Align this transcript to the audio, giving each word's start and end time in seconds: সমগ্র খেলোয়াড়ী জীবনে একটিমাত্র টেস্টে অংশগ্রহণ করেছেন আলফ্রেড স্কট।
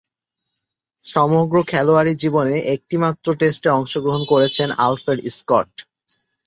সমগ্র 1.05 1.55
খেলোয়াড়ী 1.71 2.13
জীবনে 2.23 2.55
একটিমাত্র 2.75 3.27
টেস্টে 3.39 3.69
অংশগ্রহণ 3.71 4.21
করেছেন 4.31 4.69
আলফ্রেড 4.85 5.19
স্কট। 5.35 5.69